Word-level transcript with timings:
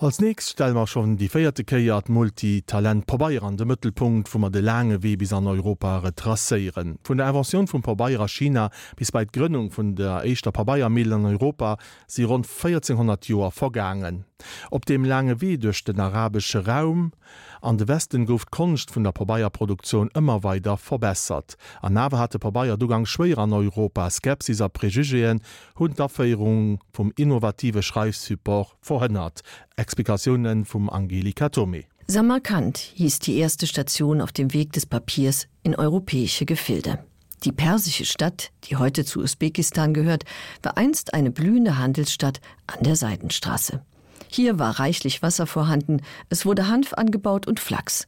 Als 0.00 0.20
nächst 0.20 0.50
stel 0.50 0.74
mar 0.74 0.86
schon 0.86 1.16
die 1.16 1.28
feierte 1.28 1.64
Keiert 1.64 2.08
Multitalent 2.08 3.04
Pobaier 3.06 3.42
an 3.42 3.56
dem 3.56 3.66
Mëttelpunkt, 3.66 4.32
wo 4.32 4.38
man 4.38 4.52
de 4.52 4.62
lange 4.62 5.02
wie 5.02 5.16
bis 5.16 5.32
an 5.32 5.48
Europa 5.48 5.98
retracéieren. 5.98 6.98
Von 7.02 7.18
der 7.18 7.26
Invention 7.26 7.66
vum 7.66 7.82
Pobaierer 7.82 8.28
China 8.28 8.70
bis 8.94 9.10
bei 9.10 9.24
d 9.24 9.30
Gründung 9.32 9.76
vun 9.76 9.96
der 9.96 10.18
Eischter 10.18 10.52
Pobaiermill 10.52 11.12
an 11.12 11.26
Europa 11.26 11.78
sie 12.06 12.22
rund 12.22 12.46
1400 12.46 13.26
Joer 13.26 13.50
vergangen. 13.50 14.27
Op 14.70 14.86
dem 14.86 15.04
lange 15.04 15.40
wie 15.40 15.58
durch 15.58 15.84
den 15.84 16.00
arabische 16.00 16.66
Raum 16.66 17.12
an 17.60 17.76
de 17.76 17.88
Westen 17.88 18.26
gouft 18.26 18.50
Konst 18.50 18.94
vun 18.94 19.04
der 19.04 19.12
Pobaierproduktion 19.12 20.10
immer 20.14 20.42
weiter 20.44 20.76
verbessert. 20.76 21.56
An 21.82 21.94
Nawe 21.94 22.18
hatte 22.18 22.38
Pobaier 22.38 22.76
Dugang 22.76 23.04
schwer 23.06 23.38
an 23.38 23.52
Europa 23.52 24.08
Skepsiser 24.10 24.68
Präjugéen 24.68 25.40
hun 25.78 25.92
d'Aféierung 25.92 26.78
vum 26.92 27.12
innovative 27.16 27.82
Schreifsupport 27.82 28.76
verhënnert. 28.80 29.42
Explikationen 29.76 30.64
vum 30.64 30.88
Angelika 30.88 31.48
Tommy. 31.48 31.86
Samarkand 32.06 32.78
hieß 32.78 33.18
die 33.18 33.36
erste 33.38 33.66
Station 33.66 34.20
auf 34.20 34.32
dem 34.32 34.54
Weg 34.54 34.72
des 34.72 34.86
Papiers 34.86 35.46
in 35.62 35.74
europäische 35.74 36.46
Gefilde. 36.46 37.00
Die 37.44 37.52
persische 37.52 38.04
Stadt, 38.04 38.50
die 38.64 38.76
heute 38.76 39.04
zu 39.04 39.20
Usbekistan 39.20 39.94
gehört, 39.94 40.24
war 40.62 40.76
einst 40.76 41.14
eine 41.14 41.30
blühende 41.30 41.78
Handelsstadt 41.78 42.40
an 42.66 42.82
der 42.82 42.96
Seidenstraße. 42.96 43.82
Hier 44.30 44.58
war 44.58 44.78
reichlich 44.78 45.22
Wasser 45.22 45.46
vorhanden, 45.46 46.02
es 46.28 46.44
wurde 46.46 46.68
Hanf 46.68 46.92
angebaut 46.92 47.46
und 47.46 47.60
Flachs, 47.60 48.06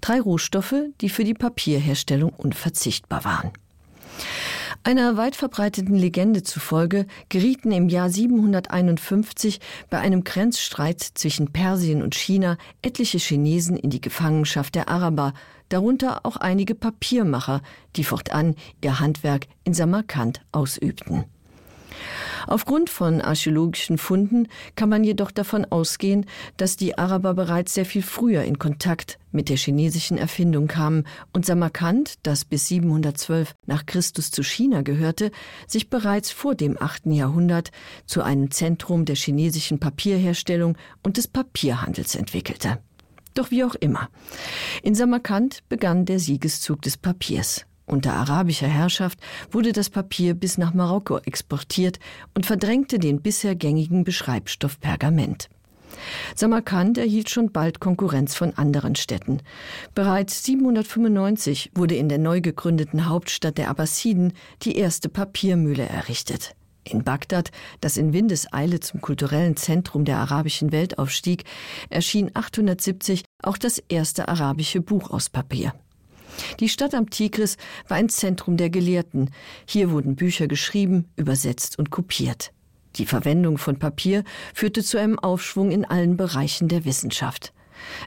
drei 0.00 0.20
Rohstoffe, 0.20 0.74
die 1.00 1.08
für 1.08 1.24
die 1.24 1.34
Papierherstellung 1.34 2.30
unverzichtbar 2.30 3.24
waren. 3.24 3.52
Einer 4.82 5.18
weit 5.18 5.36
verbreiteten 5.36 5.94
Legende 5.94 6.42
zufolge 6.42 7.06
gerieten 7.28 7.70
im 7.70 7.90
Jahr 7.90 8.08
751 8.08 9.60
bei 9.90 9.98
einem 9.98 10.24
Grenzstreit 10.24 11.00
zwischen 11.00 11.52
Persien 11.52 12.02
und 12.02 12.14
China 12.14 12.56
etliche 12.80 13.18
Chinesen 13.18 13.76
in 13.76 13.90
die 13.90 14.00
Gefangenschaft 14.00 14.74
der 14.74 14.88
Araber, 14.88 15.34
darunter 15.68 16.24
auch 16.24 16.36
einige 16.36 16.74
Papiermacher, 16.74 17.60
die 17.96 18.04
fortan 18.04 18.54
ihr 18.82 19.00
Handwerk 19.00 19.48
in 19.64 19.74
Samarkand 19.74 20.40
ausübten. 20.50 21.26
Aufgrund 22.50 22.90
von 22.90 23.20
archäologischen 23.20 23.96
Funden 23.96 24.48
kann 24.74 24.88
man 24.88 25.04
jedoch 25.04 25.30
davon 25.30 25.64
ausgehen, 25.66 26.26
dass 26.56 26.76
die 26.76 26.98
Araber 26.98 27.34
bereits 27.34 27.74
sehr 27.74 27.84
viel 27.84 28.02
früher 28.02 28.42
in 28.42 28.58
Kontakt 28.58 29.20
mit 29.30 29.48
der 29.48 29.56
chinesischen 29.56 30.18
Erfindung 30.18 30.66
kamen 30.66 31.04
und 31.32 31.46
Samarkand, 31.46 32.14
das 32.24 32.44
bis 32.44 32.66
712 32.66 33.54
nach 33.66 33.86
Christus 33.86 34.32
zu 34.32 34.42
China 34.42 34.82
gehörte, 34.82 35.30
sich 35.68 35.90
bereits 35.90 36.32
vor 36.32 36.56
dem 36.56 36.76
8. 36.76 37.06
Jahrhundert 37.06 37.70
zu 38.04 38.20
einem 38.20 38.50
Zentrum 38.50 39.04
der 39.04 39.14
chinesischen 39.14 39.78
Papierherstellung 39.78 40.76
und 41.04 41.18
des 41.18 41.28
Papierhandels 41.28 42.16
entwickelte. 42.16 42.78
Doch 43.34 43.52
wie 43.52 43.62
auch 43.62 43.76
immer. 43.76 44.08
In 44.82 44.96
Samarkand 44.96 45.60
begann 45.68 46.04
der 46.04 46.18
Siegeszug 46.18 46.82
des 46.82 46.96
Papiers. 46.96 47.64
Unter 47.90 48.14
arabischer 48.14 48.68
Herrschaft 48.68 49.18
wurde 49.50 49.72
das 49.72 49.90
Papier 49.90 50.34
bis 50.34 50.58
nach 50.58 50.72
Marokko 50.72 51.18
exportiert 51.18 51.98
und 52.34 52.46
verdrängte 52.46 53.00
den 53.00 53.20
bisher 53.20 53.56
gängigen 53.56 54.04
Beschreibstoff 54.04 54.78
Pergament. 54.78 55.48
Samarkand 56.36 56.98
erhielt 56.98 57.30
schon 57.30 57.50
bald 57.50 57.80
Konkurrenz 57.80 58.36
von 58.36 58.54
anderen 58.54 58.94
Städten. 58.94 59.38
Bereits 59.92 60.44
795 60.44 61.72
wurde 61.74 61.96
in 61.96 62.08
der 62.08 62.18
neu 62.18 62.40
gegründeten 62.40 63.08
Hauptstadt 63.08 63.58
der 63.58 63.68
Abbasiden 63.68 64.34
die 64.62 64.76
erste 64.76 65.08
Papiermühle 65.08 65.82
errichtet. 65.82 66.54
In 66.84 67.02
Bagdad, 67.02 67.50
das 67.80 67.96
in 67.96 68.12
Windeseile 68.12 68.78
zum 68.78 69.00
kulturellen 69.00 69.56
Zentrum 69.56 70.04
der 70.04 70.18
arabischen 70.18 70.70
Welt 70.70 70.96
aufstieg, 71.00 71.42
erschien 71.88 72.30
870 72.34 73.24
auch 73.42 73.58
das 73.58 73.78
erste 73.88 74.28
arabische 74.28 74.80
Buch 74.80 75.10
aus 75.10 75.28
Papier. 75.28 75.74
Die 76.60 76.68
Stadt 76.68 76.94
am 76.94 77.10
Tigris 77.10 77.56
war 77.88 77.96
ein 77.96 78.08
Zentrum 78.08 78.56
der 78.56 78.70
Gelehrten. 78.70 79.30
Hier 79.66 79.90
wurden 79.90 80.16
Bücher 80.16 80.48
geschrieben, 80.48 81.08
übersetzt 81.16 81.78
und 81.78 81.90
kopiert. 81.90 82.52
Die 82.96 83.06
Verwendung 83.06 83.58
von 83.58 83.78
Papier 83.78 84.24
führte 84.54 84.82
zu 84.82 84.98
einem 84.98 85.18
Aufschwung 85.18 85.70
in 85.70 85.84
allen 85.84 86.16
Bereichen 86.16 86.68
der 86.68 86.84
Wissenschaft. 86.84 87.52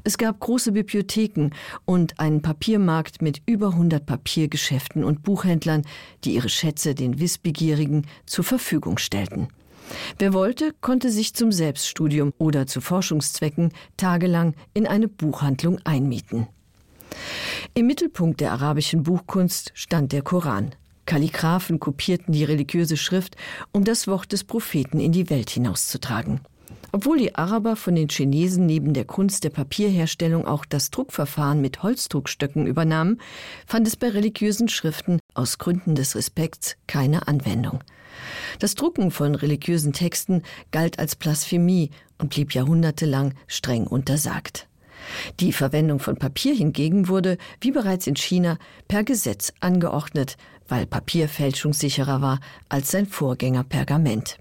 Es 0.04 0.18
gab 0.18 0.40
große 0.40 0.72
Bibliotheken 0.72 1.50
und 1.86 2.20
einen 2.20 2.42
Papiermarkt 2.42 3.22
mit 3.22 3.42
über 3.46 3.70
100 3.70 4.06
Papiergeschäften 4.06 5.04
und 5.04 5.24
Buchhändlern, 5.24 5.84
die 6.24 6.36
ihre 6.36 6.50
Schätze 6.50 6.96
den 6.96 7.20
Wissbegierigen 7.20 8.06
zur 8.26 8.44
Verfügung 8.44 8.98
stellten. 8.98 9.48
Wer 10.18 10.34
wollte, 10.34 10.74
konnte 10.82 11.12
sich 11.12 11.34
zum 11.34 11.52
Selbststudium 11.52 12.34
oder 12.38 12.68
zu 12.68 12.82
Forschungszwecken 12.82 13.72
tagelang 13.98 14.56
in 14.74 14.88
eine 14.88 15.08
Buchhandlung 15.08 15.80
einmieten. 15.84 16.48
Im 17.74 17.88
Mittelpunkt 17.88 18.42
der 18.42 18.52
arabischen 18.52 19.04
Buchkunst 19.04 19.72
stand 19.74 20.12
der 20.12 20.22
Koran. 20.22 20.76
Kalligraphen 21.06 21.80
kopierten 21.80 22.34
die 22.34 22.44
religiöse 22.44 22.98
Schrift, 22.98 23.36
um 23.72 23.84
das 23.84 24.08
Wort 24.08 24.32
des 24.32 24.44
Propheten 24.44 25.00
in 25.00 25.12
die 25.12 25.30
Welt 25.30 25.50
hinauszutragen. 25.50 26.42
Obwohl 26.92 27.18
die 27.18 27.34
Araber 27.34 27.76
von 27.76 27.96
den 27.96 28.08
Chinesen 28.08 28.68
neben 28.68 28.94
der 28.94 29.06
Kunst 29.06 29.44
der 29.44 29.50
Papierherstellung 29.50 30.46
auch 30.46 30.64
das 30.64 30.92
Druckverfahren 30.92 31.60
mit 31.60 31.82
Holzdruckstöcken 31.82 32.68
übernahmen, 32.68 33.20
fand 33.66 33.88
es 33.88 33.96
bei 33.96 34.10
religiösen 34.10 34.70
Schriften 34.70 35.20
aus 35.34 35.58
Gründen 35.58 35.96
des 35.96 36.16
Respekts 36.16 36.76
keine 36.86 37.28
Anwendung. 37.28 37.84
Das 38.60 38.76
Drucken 38.76 39.10
von 39.10 39.34
religiösen 39.34 39.92
Texten 39.92 40.44
galt 40.70 41.00
als 41.00 41.16
Blasphemie 41.16 41.90
und 42.20 42.30
blieb 42.30 42.54
jahrhundertelang 42.54 43.34
streng 43.48 43.88
untersagt. 43.88 44.68
Die 45.40 45.54
Verwendung 45.54 46.00
von 46.00 46.18
Papier 46.18 46.54
hingegen 46.54 47.08
wurde, 47.08 47.38
wie 47.62 47.72
bereits 47.72 48.08
in 48.08 48.16
China, 48.16 48.58
per 48.88 49.04
Gesetz 49.04 49.54
angeordnet, 49.60 50.38
weil 50.68 50.86
Papierfälschung 50.86 51.74
sicherer 51.74 52.22
war 52.22 52.40
als 52.70 52.92
sein 52.92 53.06
Vorgänger 53.06 53.64
Pergament. 53.64 54.38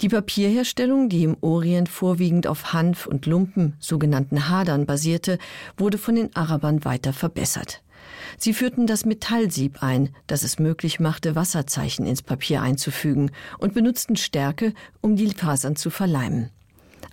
Die 0.00 0.08
Papierherstellung, 0.08 1.08
die 1.08 1.24
im 1.24 1.36
Orient 1.40 1.88
vorwiegend 1.88 2.46
auf 2.46 2.72
Hanf 2.72 3.06
und 3.06 3.26
Lumpen, 3.26 3.74
sogenannten 3.78 4.48
Hadern, 4.48 4.86
basierte, 4.86 5.38
wurde 5.76 5.98
von 5.98 6.16
den 6.16 6.34
Arabern 6.36 6.84
weiter 6.84 7.12
verbessert. 7.12 7.82
Sie 8.38 8.52
führten 8.52 8.86
das 8.86 9.04
Metallsieb 9.04 9.82
ein, 9.82 10.10
das 10.26 10.42
es 10.42 10.58
möglich 10.58 11.00
machte, 11.00 11.34
Wasserzeichen 11.34 12.06
ins 12.06 12.22
Papier 12.22 12.62
einzufügen 12.62 13.30
und 13.58 13.74
benutzten 13.74 14.16
Stärke, 14.16 14.74
um 15.00 15.16
die 15.16 15.30
Fasern 15.30 15.76
zu 15.76 15.90
verleimen. 15.90 16.50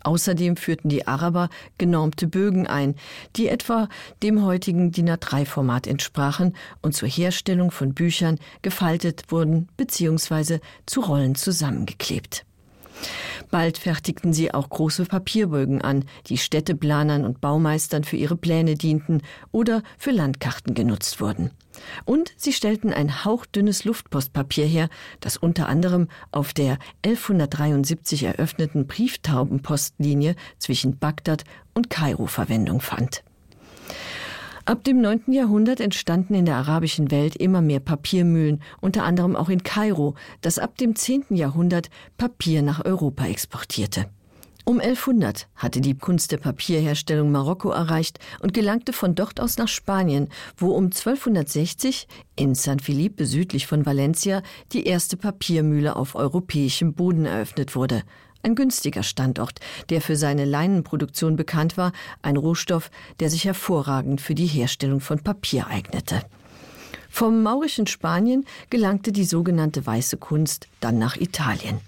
Außerdem 0.03 0.57
führten 0.57 0.89
die 0.89 1.07
Araber 1.07 1.49
genormte 1.77 2.27
Bögen 2.27 2.67
ein, 2.67 2.95
die 3.35 3.47
etwa 3.47 3.87
dem 4.21 4.43
heutigen 4.43 4.91
DIN 4.91 5.09
A3-Format 5.09 5.87
entsprachen 5.87 6.55
und 6.81 6.95
zur 6.95 7.07
Herstellung 7.07 7.71
von 7.71 7.93
Büchern 7.93 8.39
gefaltet 8.61 9.23
wurden 9.29 9.67
bzw. 9.77 10.59
zu 10.85 11.01
Rollen 11.01 11.35
zusammengeklebt. 11.35 12.45
Bald 13.53 13.77
fertigten 13.77 14.33
sie 14.33 14.51
auch 14.51 14.67
große 14.67 15.05
Papierbögen 15.05 15.79
an, 15.79 16.05
die 16.25 16.39
Städteplanern 16.39 17.23
und 17.23 17.39
Baumeistern 17.39 18.03
für 18.03 18.17
ihre 18.17 18.35
Pläne 18.35 18.73
dienten 18.73 19.21
oder 19.51 19.83
für 19.99 20.09
Landkarten 20.09 20.73
genutzt 20.73 21.21
wurden. 21.21 21.51
Und 22.03 22.33
sie 22.35 22.51
stellten 22.51 22.91
ein 22.91 23.23
hauchdünnes 23.25 23.85
Luftpostpapier 23.85 24.65
her, 24.65 24.89
das 25.19 25.37
unter 25.37 25.69
anderem 25.69 26.07
auf 26.31 26.55
der 26.55 26.79
1173 27.05 28.23
eröffneten 28.23 28.87
Brieftaubenpostlinie 28.87 30.35
zwischen 30.57 30.97
Bagdad 30.97 31.43
und 31.75 31.91
Kairo 31.91 32.25
Verwendung 32.25 32.81
fand. 32.81 33.23
Ab 34.65 34.85
dem 34.85 35.01
9. 35.01 35.23
Jahrhundert 35.27 35.81
entstanden 35.81 36.35
in 36.35 36.45
der 36.45 36.55
arabischen 36.55 37.11
Welt 37.11 37.35
immer 37.35 37.61
mehr 37.61 37.81
Papiermühlen, 37.81 38.61
unter 38.79 39.03
anderem 39.03 39.35
auch 39.35 39.49
in 39.49 39.61
Kairo, 39.61 40.15
das 40.39 40.57
ab 40.57 40.77
dem 40.77 40.95
10. 40.95 41.25
Jahrhundert 41.31 41.89
Papier 42.15 42.61
nach 42.61 42.85
Europa 42.85 43.25
exportierte. 43.25 44.05
Um 44.63 44.79
1100 44.79 45.49
hatte 45.55 45.81
die 45.81 45.97
Kunst 45.97 46.31
der 46.31 46.37
Papierherstellung 46.37 47.29
Marokko 47.29 47.71
erreicht 47.71 48.19
und 48.39 48.53
gelangte 48.53 48.93
von 48.93 49.15
dort 49.15 49.41
aus 49.41 49.57
nach 49.57 49.67
Spanien, 49.67 50.29
wo 50.55 50.69
um 50.71 50.85
1260 50.85 52.07
in 52.37 52.55
San 52.55 52.79
Felipe 52.79 53.25
südlich 53.25 53.67
von 53.67 53.85
Valencia 53.85 54.41
die 54.71 54.85
erste 54.85 55.17
Papiermühle 55.17 55.97
auf 55.97 56.15
europäischem 56.15 56.93
Boden 56.93 57.25
eröffnet 57.25 57.75
wurde. 57.75 58.03
Ein 58.45 58.55
günstiger 58.55 59.03
Standort, 59.03 59.61
der 59.89 60.01
für 60.01 60.17
seine 60.17 60.43
Leinenproduktion 60.43 61.37
bekannt 61.37 61.77
war, 61.77 61.93
ein 62.21 62.35
Rohstoff, 62.35 62.91
der 63.21 63.29
sich 63.29 63.45
hervorragend 63.45 64.19
für 64.19 64.35
die 64.35 64.47
Herstellung 64.47 64.99
von 64.99 65.19
Papier 65.19 65.67
eignete. 65.67 66.21
Vom 67.09 67.41
maurischen 67.41 67.87
Spanien 67.87 68.45
gelangte 68.69 69.13
die 69.13 69.23
sogenannte 69.23 69.85
weiße 69.85 70.17
Kunst 70.17 70.67
dann 70.81 70.97
nach 70.97 71.15
Italien. 71.15 71.79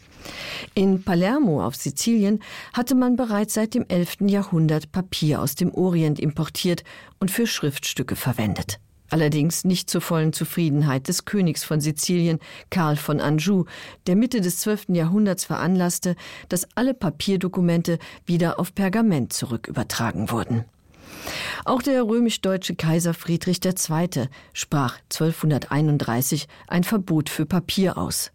In 0.76 1.04
Palermo 1.04 1.62
auf 1.62 1.76
Sizilien 1.76 2.42
hatte 2.72 2.96
man 2.96 3.18
bereits 3.18 3.54
seit 3.54 3.74
dem 3.74 3.86
11. 3.90 4.22
Jahrhundert 4.22 4.94
Papier 4.94 5.42
aus 5.42 5.56
dem 5.56 5.74
Orient 5.74 6.20
importiert 6.20 6.86
und 7.20 7.32
für 7.32 7.48
Schriftstücke 7.48 8.16
verwendet. 8.16 8.80
Allerdings 9.10 9.66
nicht 9.66 9.90
zur 9.90 10.02
vollen 10.02 10.34
Zufriedenheit 10.34 11.08
des 11.08 11.26
Königs 11.26 11.64
von 11.64 11.82
Sizilien, 11.82 12.40
Karl 12.70 12.96
von 12.96 13.20
Anjou, 13.20 13.66
der 14.08 14.16
Mitte 14.16 14.42
des 14.42 14.58
12. 14.58 14.88
Jahrhunderts 14.90 15.46
veranlasste, 15.46 16.16
dass 16.50 16.68
alle 16.76 16.94
Papierdokumente 16.94 18.00
wieder 18.26 18.60
auf 18.60 18.74
Pergament 18.76 19.34
zurückübertragen 19.34 20.32
wurden. 20.32 20.66
Auch 21.64 21.82
der 21.82 22.04
römisch-deutsche 22.04 22.76
Kaiser 22.76 23.14
Friedrich 23.14 23.60
II. 23.64 24.28
sprach 24.54 24.98
1231 25.14 26.48
ein 26.68 26.84
Verbot 26.84 27.30
für 27.30 27.46
Papier 27.46 27.98
aus. 27.98 28.32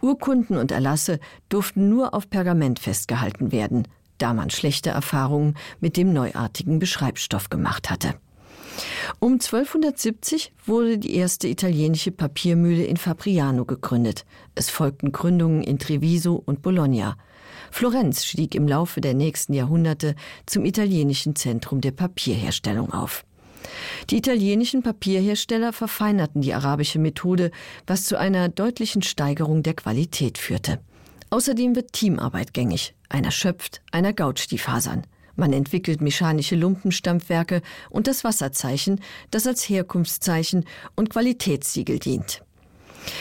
Urkunden 0.00 0.56
und 0.56 0.72
Erlasse 0.72 1.20
durften 1.48 1.88
nur 1.88 2.14
auf 2.14 2.30
Pergament 2.30 2.78
festgehalten 2.78 3.52
werden, 3.52 3.86
da 4.18 4.34
man 4.34 4.50
schlechte 4.50 4.90
Erfahrungen 4.90 5.54
mit 5.80 5.96
dem 5.96 6.12
neuartigen 6.12 6.78
Beschreibstoff 6.78 7.50
gemacht 7.50 7.90
hatte. 7.90 8.14
Um 9.20 9.34
1270 9.34 10.52
wurde 10.66 10.98
die 10.98 11.14
erste 11.14 11.48
italienische 11.48 12.12
Papiermühle 12.12 12.84
in 12.84 12.96
Fabriano 12.96 13.64
gegründet. 13.64 14.24
Es 14.54 14.70
folgten 14.70 15.12
Gründungen 15.12 15.62
in 15.62 15.78
Treviso 15.78 16.34
und 16.34 16.62
Bologna. 16.62 17.16
Florenz 17.70 18.24
stieg 18.24 18.54
im 18.54 18.68
Laufe 18.68 19.00
der 19.00 19.14
nächsten 19.14 19.52
Jahrhunderte 19.52 20.14
zum 20.46 20.64
italienischen 20.64 21.36
Zentrum 21.36 21.80
der 21.80 21.92
Papierherstellung 21.92 22.92
auf. 22.92 23.24
Die 24.10 24.16
italienischen 24.16 24.82
Papierhersteller 24.82 25.72
verfeinerten 25.72 26.40
die 26.40 26.54
arabische 26.54 26.98
Methode, 26.98 27.50
was 27.86 28.04
zu 28.04 28.18
einer 28.18 28.48
deutlichen 28.48 29.02
Steigerung 29.02 29.62
der 29.62 29.74
Qualität 29.74 30.38
führte. 30.38 30.80
Außerdem 31.30 31.76
wird 31.76 31.92
Teamarbeit 31.92 32.54
gängig. 32.54 32.94
Einer 33.08 33.30
schöpft, 33.30 33.82
einer 33.92 34.12
gautscht 34.12 34.50
die 34.50 34.58
Fasern. 34.58 35.02
Man 35.38 35.52
entwickelt 35.52 36.00
mechanische 36.00 36.56
Lumpenstampfwerke 36.56 37.62
und 37.90 38.08
das 38.08 38.24
Wasserzeichen, 38.24 39.00
das 39.30 39.46
als 39.46 39.68
Herkunftszeichen 39.68 40.64
und 40.96 41.10
Qualitätssiegel 41.10 42.00
dient. 42.00 42.42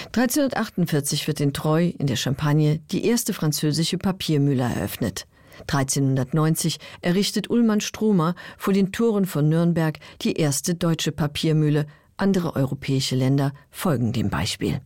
1348 0.08 1.28
wird 1.28 1.40
in 1.42 1.54
Treu 1.54 1.92
in 2.00 2.08
der 2.08 2.16
Champagne 2.16 2.80
die 2.92 3.06
erste 3.06 3.34
französische 3.34 4.00
Papiermühle 4.00 4.64
eröffnet. 4.64 5.28
1390 5.62 6.80
errichtet 7.02 7.52
Ullmann 7.52 7.82
Stromer 7.82 8.34
vor 8.58 8.74
den 8.74 8.92
Toren 8.92 9.28
von 9.28 9.48
Nürnberg 9.48 10.00
die 10.24 10.34
erste 10.34 10.74
deutsche 10.74 11.12
Papiermühle. 11.12 11.86
Andere 12.18 12.56
europäische 12.56 13.16
Länder 13.16 13.54
folgen 13.70 14.12
dem 14.12 14.32
Beispiel. 14.32 14.82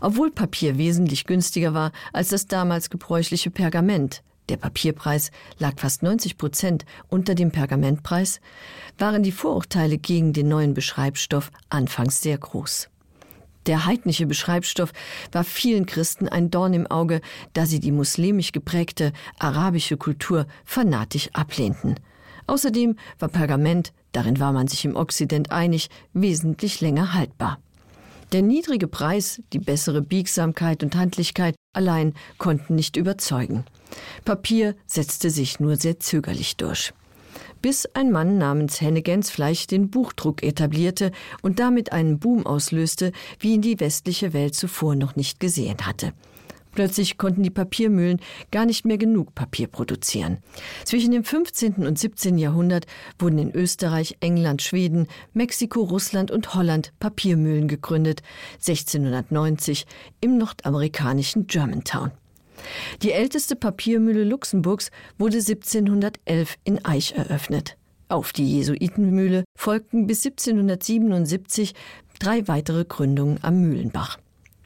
Obwohl 0.00 0.30
Papier 0.30 0.78
wesentlich 0.78 1.24
günstiger 1.24 1.74
war 1.74 1.90
als 2.12 2.28
das 2.28 2.46
damals 2.46 2.88
gebräuchliche 2.88 3.50
Pergament, 3.50 4.22
der 4.50 4.56
Papierpreis 4.56 5.30
lag 5.58 5.78
fast 5.78 6.02
90 6.02 6.36
Prozent 6.36 6.84
unter 7.08 7.34
dem 7.34 7.52
Pergamentpreis, 7.52 8.40
waren 8.98 9.22
die 9.22 9.32
Vorurteile 9.32 9.96
gegen 9.96 10.32
den 10.32 10.48
neuen 10.48 10.74
Beschreibstoff 10.74 11.50
anfangs 11.70 12.20
sehr 12.20 12.36
groß. 12.36 12.90
Der 13.66 13.86
heidnische 13.86 14.26
Beschreibstoff 14.26 14.92
war 15.32 15.44
vielen 15.44 15.86
Christen 15.86 16.28
ein 16.28 16.50
Dorn 16.50 16.74
im 16.74 16.86
Auge, 16.86 17.20
da 17.52 17.66
sie 17.66 17.78
die 17.78 17.92
muslimisch 17.92 18.52
geprägte 18.52 19.12
arabische 19.38 19.96
Kultur 19.96 20.46
fanatisch 20.64 21.28
ablehnten. 21.32 21.96
Außerdem 22.46 22.96
war 23.18 23.28
Pergament, 23.28 23.92
darin 24.12 24.40
war 24.40 24.52
man 24.52 24.66
sich 24.66 24.84
im 24.84 24.96
Okzident 24.96 25.52
einig, 25.52 25.88
wesentlich 26.12 26.80
länger 26.80 27.14
haltbar. 27.14 27.58
Der 28.32 28.42
niedrige 28.42 28.86
Preis, 28.86 29.42
die 29.52 29.58
bessere 29.58 30.02
Biegsamkeit 30.02 30.82
und 30.82 30.94
Handlichkeit 30.94 31.56
allein 31.72 32.14
konnten 32.38 32.76
nicht 32.76 32.96
überzeugen. 32.96 33.64
Papier 34.24 34.76
setzte 34.86 35.30
sich 35.30 35.58
nur 35.58 35.76
sehr 35.76 35.98
zögerlich 35.98 36.56
durch 36.56 36.92
bis 37.62 37.86
ein 37.94 38.10
Mann 38.10 38.38
namens 38.38 38.80
Henne 38.80 39.02
Gensfleisch 39.02 39.66
den 39.66 39.90
Buchdruck 39.90 40.42
etablierte 40.42 41.12
und 41.42 41.58
damit 41.58 41.92
einen 41.92 42.18
Boom 42.18 42.46
auslöste, 42.46 43.12
wie 43.38 43.54
ihn 43.54 43.62
die 43.62 43.80
westliche 43.80 44.32
Welt 44.32 44.54
zuvor 44.54 44.94
noch 44.94 45.16
nicht 45.16 45.40
gesehen 45.40 45.86
hatte. 45.86 46.12
Plötzlich 46.72 47.18
konnten 47.18 47.42
die 47.42 47.50
Papiermühlen 47.50 48.20
gar 48.50 48.64
nicht 48.64 48.84
mehr 48.84 48.98
genug 48.98 49.34
Papier 49.34 49.66
produzieren. 49.66 50.38
Zwischen 50.84 51.10
dem 51.10 51.24
15. 51.24 51.86
und 51.86 51.98
17. 51.98 52.38
Jahrhundert 52.38 52.86
wurden 53.18 53.38
in 53.38 53.54
Österreich, 53.54 54.16
England, 54.20 54.62
Schweden, 54.62 55.06
Mexiko, 55.32 55.82
Russland 55.82 56.30
und 56.30 56.54
Holland 56.54 56.92
Papiermühlen 57.00 57.68
gegründet, 57.68 58.22
1690 58.54 59.86
im 60.20 60.38
nordamerikanischen 60.38 61.46
Germantown. 61.46 62.12
Die 63.02 63.12
älteste 63.12 63.56
Papiermühle 63.56 64.24
Luxemburgs 64.24 64.90
wurde 65.18 65.38
1711 65.38 66.58
in 66.64 66.84
Eich 66.84 67.12
eröffnet. 67.12 67.76
Auf 68.08 68.32
die 68.32 68.56
Jesuitenmühle 68.56 69.44
folgten 69.56 70.06
bis 70.06 70.26
1777 70.26 71.74
drei 72.18 72.46
weitere 72.48 72.84
Gründungen 72.84 73.38
am 73.42 73.60
Mühlenbach. 73.60 74.18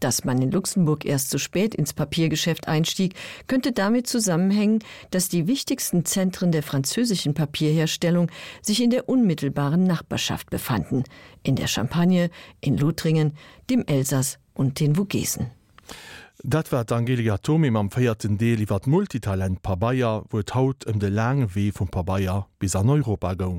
Dass 0.05 0.23
man 0.23 0.43
in 0.43 0.51
Luxemburg 0.51 1.07
erst 1.07 1.31
zu 1.31 1.39
spät 1.39 1.75
ins 1.75 1.95
Papiergeschäft 1.95 2.69
einstieg, 2.69 3.15
könnte 3.47 3.73
damit 3.73 4.07
zusammenhängen, 4.07 4.81
dass 5.11 5.31
die 5.31 5.47
wichtigsten 5.47 6.05
Zentren 6.05 6.53
der 6.53 6.63
französischen 6.63 7.33
Papierherstellung 7.33 8.31
sich 8.61 8.83
in 8.83 8.91
der 8.91 9.09
unmittelbaren 9.09 9.85
Nachbarschaft 9.85 10.51
befanden, 10.51 11.05
in 11.43 11.57
der 11.57 11.69
Champagne, 11.69 12.29
in 12.61 12.77
Lothringen, 12.77 13.33
dem 13.71 13.87
Elsass 13.87 14.39
und 14.53 14.79
den 14.79 14.97
Vogesen. 14.97 15.47
Dat 16.43 16.71
war 16.73 16.85
Angelia 16.93 17.39
Tomi 17.39 17.75
am 17.75 17.91
feierten 17.91 18.37
Deel 18.37 18.61
iwwer 18.61 18.81
Multitalent 18.85 19.63
Pa 19.63 19.75
Bayier, 19.75 20.25
wo 20.29 20.43
haut 20.53 20.85
ëm 20.85 20.99
de 21.01 21.09
Läng 21.09 21.49
wee 21.55 21.73
vum 21.73 21.89
Pa 21.89 22.03
Bayier 22.03 22.45
bis 22.59 22.77
an 22.77 22.91
Europa 22.91 23.33
gong. 23.33 23.53